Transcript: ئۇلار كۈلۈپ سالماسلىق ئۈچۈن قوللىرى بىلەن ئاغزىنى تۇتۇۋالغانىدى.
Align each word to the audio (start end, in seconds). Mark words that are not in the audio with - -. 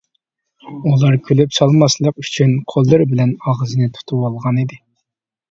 ئۇلار 0.91 1.17
كۈلۈپ 1.27 1.53
سالماسلىق 1.57 2.23
ئۈچۈن 2.23 2.57
قوللىرى 2.75 3.07
بىلەن 3.13 3.35
ئاغزىنى 3.53 3.93
تۇتۇۋالغانىدى. 4.01 4.83